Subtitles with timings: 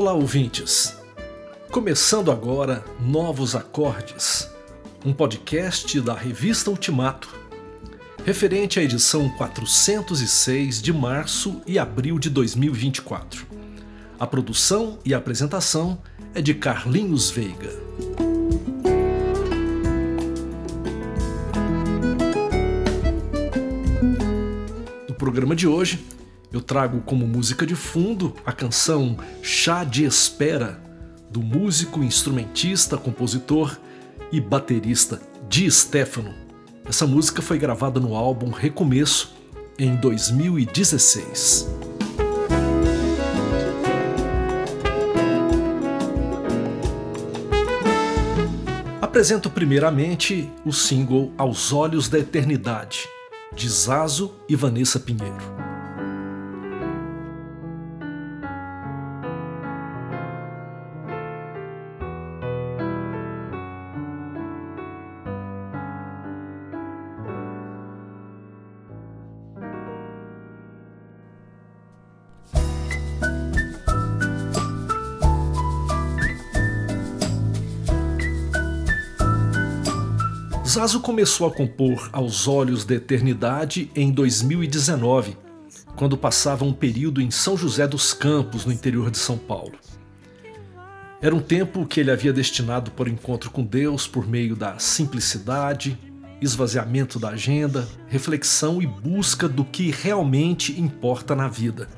[0.00, 0.96] Olá, ouvintes!
[1.72, 4.48] Começando agora Novos Acordes,
[5.04, 7.28] um podcast da revista Ultimato,
[8.24, 13.44] referente à edição 406 de março e abril de 2024.
[14.20, 16.00] A produção e a apresentação
[16.32, 17.72] é de Carlinhos Veiga.
[25.08, 26.06] No programa de hoje,
[26.52, 30.80] eu trago como música de fundo a canção Chá de Espera,
[31.30, 33.76] do músico, instrumentista, compositor
[34.32, 36.34] e baterista Di Stefano.
[36.86, 39.34] Essa música foi gravada no álbum Recomeço
[39.78, 41.68] em 2016.
[49.02, 53.06] Apresento primeiramente o single Aos Olhos da Eternidade,
[53.54, 55.67] de Zazo e Vanessa Pinheiro.
[80.68, 85.34] Zazo começou a compor Aos Olhos da Eternidade em 2019,
[85.96, 89.72] quando passava um período em São José dos Campos, no interior de São Paulo.
[91.22, 94.78] Era um tempo que ele havia destinado para o encontro com Deus por meio da
[94.78, 95.98] simplicidade,
[96.38, 101.88] esvaziamento da agenda, reflexão e busca do que realmente importa na vida.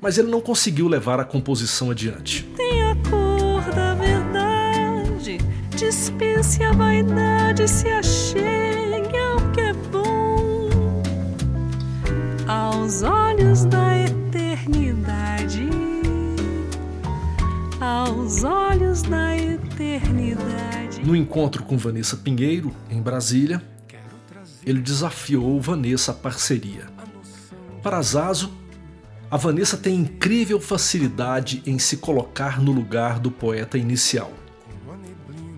[0.00, 2.48] Mas ele não conseguiu levar a composição adiante.
[5.82, 10.70] Dispense a vaidade, se achegue ao que é bom.
[12.46, 15.68] Aos olhos da eternidade,
[17.80, 21.04] aos olhos da eternidade.
[21.04, 23.60] No encontro com Vanessa Pinheiro, em Brasília,
[24.64, 26.86] ele desafiou Vanessa à parceria.
[27.82, 28.52] Para Zazo,
[29.28, 34.30] a Vanessa tem incrível facilidade em se colocar no lugar do poeta inicial.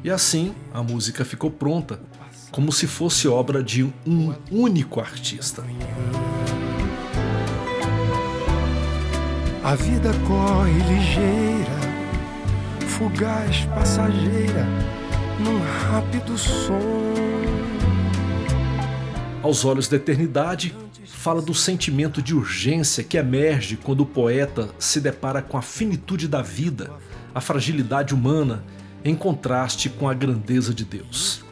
[0.04, 1.98] E assim, a música ficou pronta,
[2.50, 5.64] como se fosse obra de um único artista.
[9.64, 11.80] A vida corre ligeira,
[12.86, 14.66] fugaz, passageira,
[15.42, 16.78] num rápido som.
[19.42, 20.76] Aos olhos da eternidade,
[21.06, 26.28] fala do sentimento de urgência que emerge quando o poeta se depara com a finitude
[26.28, 26.90] da vida,
[27.34, 28.62] a fragilidade humana,
[29.04, 31.44] em contraste com a grandeza de Deus.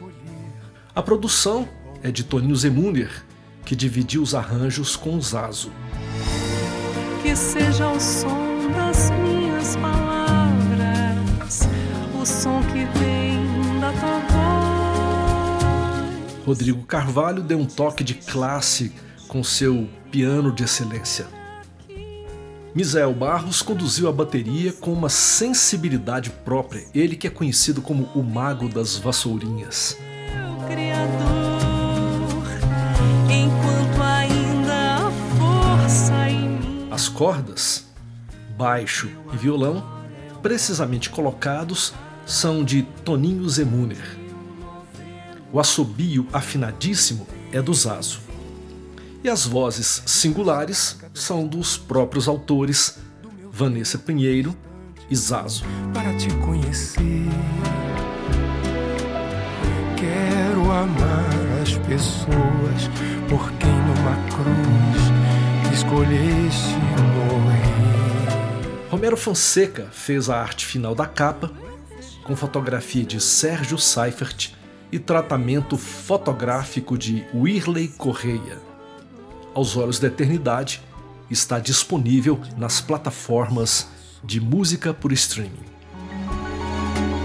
[0.95, 1.69] A produção
[2.01, 3.23] é de Toninho Zemuner,
[3.63, 5.71] que dividiu os arranjos com Zazo.
[7.21, 11.61] Que seja o som das minhas palavras,
[12.19, 14.33] o som que vem da tua voz.
[16.45, 18.91] Rodrigo Carvalho deu um toque de classe
[19.27, 21.42] com seu piano de excelência.
[22.75, 28.23] Misael Barros conduziu a bateria com uma sensibilidade própria, ele que é conhecido como o
[28.23, 29.95] mago das vassourinhas.
[36.89, 37.85] As cordas,
[38.57, 39.87] baixo e violão,
[40.41, 41.93] precisamente colocados,
[42.25, 44.17] são de Toninho Zemuner.
[45.51, 48.19] O assobio afinadíssimo é do Zazo.
[49.23, 52.97] E as vozes singulares são dos próprios autores
[53.51, 54.55] Vanessa Pinheiro
[55.09, 55.63] e Zazo.
[55.93, 57.03] para te conhecer.
[59.95, 62.89] Quero amar as pessoas
[63.29, 66.75] por quem numa cruz escolheste
[67.29, 68.89] morrer.
[68.89, 71.51] Romero Fonseca fez a arte final da capa,
[72.23, 74.51] com fotografia de Sérgio Seifert
[74.91, 78.59] e tratamento fotográfico de Wirley Correia.
[79.53, 80.81] Aos Olhos da Eternidade
[81.33, 83.87] está disponível nas plataformas
[84.23, 85.73] de música por streaming.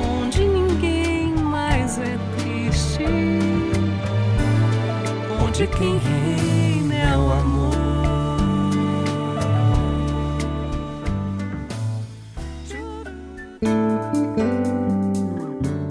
[0.03, 3.05] onde ninguém mais é triste,
[5.47, 7.79] onde quem reina é o amor.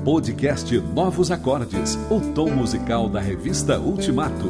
[0.03, 4.47] Podcast Novos Acordes, o tom musical da revista Ultimato.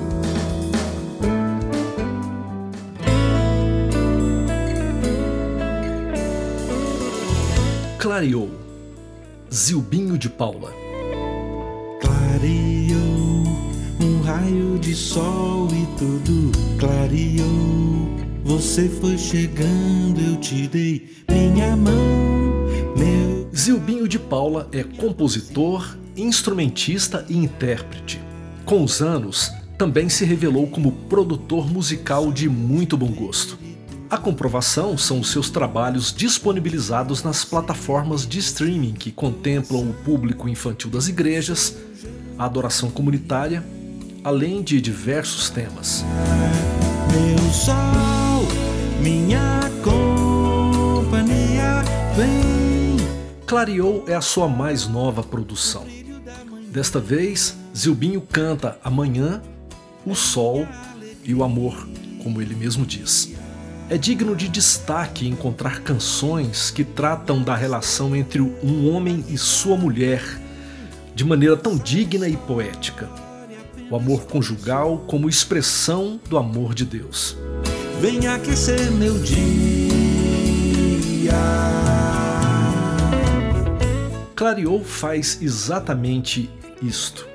[7.99, 8.51] Clareou.
[9.51, 10.71] Zilbinho de Paula.
[11.99, 13.43] Clareou
[13.99, 18.07] um raio de sol e tudo clareou.
[18.43, 23.49] Você foi chegando, eu te dei minha mão, meu.
[23.55, 28.21] Zilbinho de Paula é compositor, instrumentista e intérprete.
[28.63, 33.57] Com os anos, também se revelou como produtor musical de muito bom gosto.
[34.09, 40.47] A comprovação são os seus trabalhos disponibilizados nas plataformas de streaming que contemplam o público
[40.47, 41.75] infantil das igrejas,
[42.39, 43.61] a adoração comunitária,
[44.23, 46.05] além de diversos temas.
[47.11, 48.47] Meu sol,
[49.01, 51.83] minha companhia,
[52.15, 52.95] vem.
[53.45, 55.85] Clareou é a sua mais nova produção.
[56.69, 59.41] Desta vez, Zilbinho canta Amanhã,
[60.05, 60.65] o Sol
[61.25, 61.89] e o Amor,
[62.23, 63.35] como ele mesmo diz.
[63.89, 69.77] É digno de destaque encontrar canções que tratam da relação entre um homem e sua
[69.77, 70.21] mulher
[71.15, 73.09] de maneira tão digna e poética.
[73.89, 77.37] O amor conjugal como expressão do amor de Deus.
[78.01, 79.37] Vem aquecer meu dia.
[84.35, 86.49] Clareou faz exatamente
[86.81, 87.25] isto.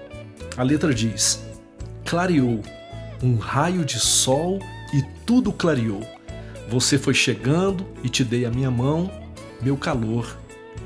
[0.54, 1.42] A letra diz:
[2.04, 2.60] Clareou,
[3.22, 4.58] um raio de sol
[4.92, 6.02] e tudo clareou
[6.68, 9.10] você foi chegando e te dei a minha mão,
[9.60, 10.36] meu calor,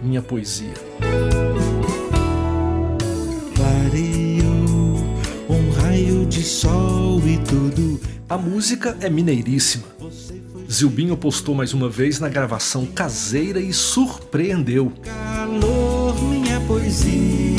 [0.03, 0.75] minha poesia.
[3.55, 4.97] Clareou
[5.49, 8.01] um raio de sol e tudo.
[8.29, 9.85] A música é mineiríssima.
[10.71, 14.93] Zilbinho postou mais uma vez na gravação caseira e surpreendeu.
[15.03, 17.57] Calor, minha poesia.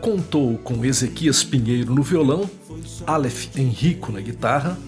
[0.00, 2.48] Contou com Ezequias Pinheiro no violão,
[3.06, 4.78] Aleph Henrico na guitarra,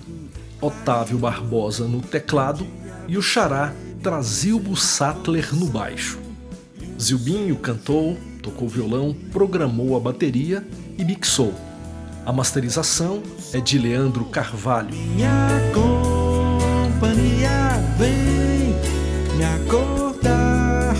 [0.60, 2.66] Otávio Barbosa no teclado
[3.08, 6.18] e o xará Trazilbo Sattler no baixo.
[7.00, 10.64] Zilbinho cantou, tocou violão, programou a bateria
[10.96, 11.54] e mixou.
[12.24, 13.22] A masterização
[13.52, 14.94] é de Leandro Carvalho.
[14.94, 15.48] Minha
[16.92, 17.50] companhia
[17.98, 18.76] vem
[19.36, 20.94] me acordar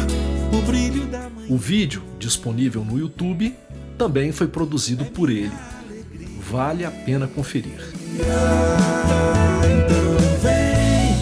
[0.52, 1.46] o brilho da manhã.
[1.48, 3.54] O vídeo, disponível no YouTube,
[3.96, 5.52] também foi produzido por ele.
[6.52, 7.80] Vale a pena conferir.
[9.64, 11.16] Então vem,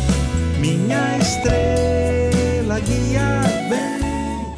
[0.60, 4.52] minha estrela guia, vem.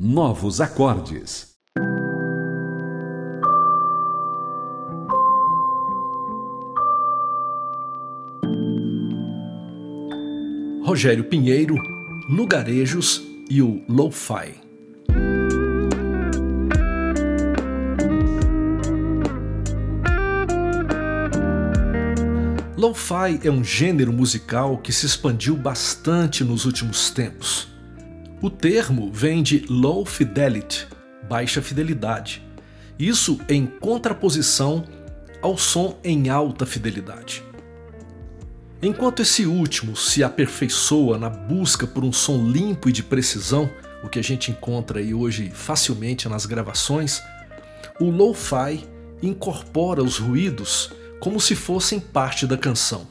[0.00, 1.54] Novos acordes.
[10.82, 11.74] Rogério Pinheiro,
[12.30, 14.65] Lugarejos e o Lo-Fi.
[22.86, 27.66] Lo-fi é um gênero musical que se expandiu bastante nos últimos tempos.
[28.40, 30.86] O termo vem de low fidelity,
[31.28, 32.46] baixa fidelidade.
[32.96, 34.84] Isso em contraposição
[35.42, 37.42] ao som em alta fidelidade.
[38.80, 43.68] Enquanto esse último se aperfeiçoa na busca por um som limpo e de precisão,
[44.04, 47.20] o que a gente encontra aí hoje facilmente nas gravações,
[47.98, 48.84] o lo-fi
[49.20, 53.06] incorpora os ruídos como se fossem parte da canção.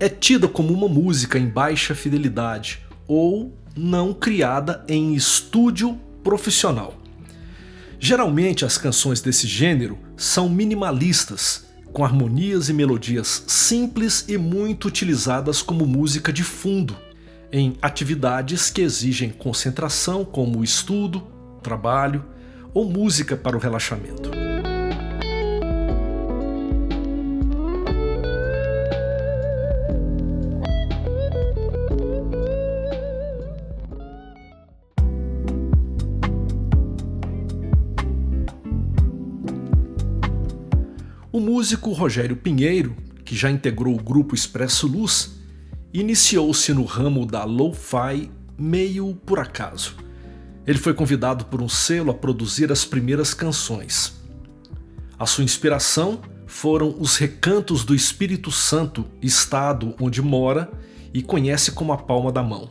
[0.00, 6.94] É tida como uma música em baixa fidelidade ou não criada em estúdio profissional.
[7.98, 15.62] Geralmente as canções desse gênero são minimalistas com harmonias e melodias simples e muito utilizadas
[15.62, 16.96] como música de fundo
[17.50, 21.26] em atividades que exigem concentração, como estudo,
[21.62, 22.24] trabalho
[22.74, 24.47] ou música para o relaxamento.
[41.38, 45.36] O músico Rogério Pinheiro, que já integrou o grupo Expresso Luz,
[45.94, 48.28] iniciou-se no ramo da lo-fi
[48.58, 49.94] meio por acaso.
[50.66, 54.20] Ele foi convidado por um selo a produzir as primeiras canções.
[55.16, 60.68] A sua inspiração foram os recantos do Espírito Santo, estado onde mora
[61.14, 62.68] e conhece como a palma da mão.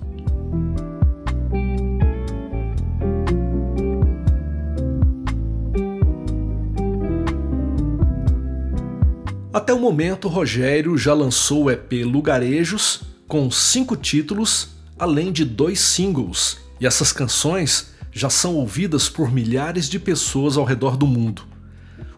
[9.57, 15.79] Até o momento, Rogério já lançou o EP Lugarejos com cinco títulos, além de dois
[15.79, 21.41] singles, e essas canções já são ouvidas por milhares de pessoas ao redor do mundo.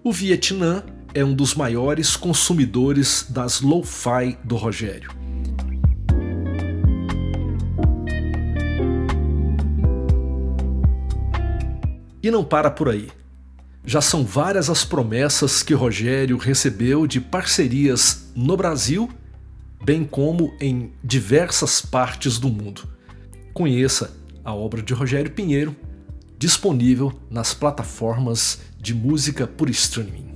[0.04, 5.10] O Vietnã é um dos maiores consumidores das lo-fi do Rogério.
[12.22, 13.08] E não para por aí.
[13.90, 19.10] Já são várias as promessas que Rogério recebeu de parcerias no Brasil,
[19.84, 22.88] bem como em diversas partes do mundo.
[23.52, 24.16] Conheça
[24.46, 25.76] a obra de Rogério Pinheiro,
[26.38, 30.29] disponível nas plataformas de música por streaming.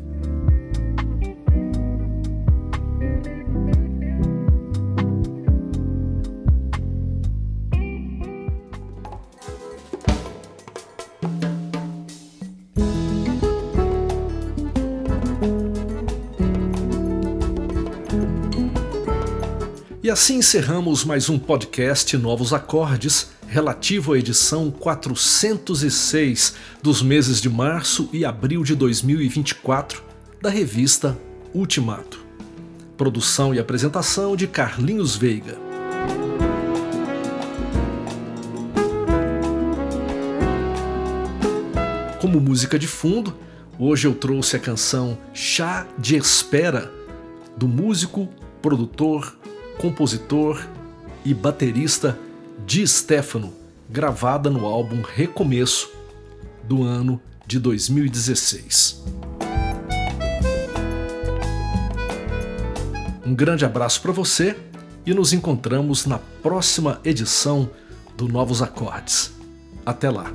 [20.14, 26.54] Assim encerramos mais um podcast Novos Acordes, relativo à edição 406
[26.84, 30.04] dos meses de março e abril de 2024
[30.40, 31.18] da revista
[31.52, 32.24] Ultimato.
[32.96, 35.58] Produção e apresentação de Carlinhos Veiga.
[42.22, 43.36] Como música de fundo,
[43.80, 46.92] hoje eu trouxe a canção Chá de Espera,
[47.58, 48.30] do músico,
[48.62, 49.40] produtor,
[49.78, 50.66] compositor
[51.26, 52.18] e baterista
[52.66, 53.54] Di Stefano,
[53.90, 55.92] gravada no álbum Recomeço
[56.64, 59.04] do ano de 2016.
[63.26, 64.56] Um grande abraço para você
[65.06, 67.70] e nos encontramos na próxima edição
[68.16, 69.34] do Novos Acordes.
[69.86, 70.32] Até lá!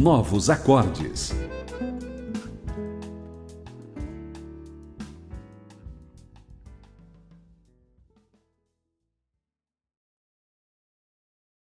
[0.00, 1.49] Novos Acordes.